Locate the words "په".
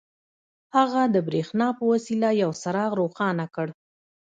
1.77-1.83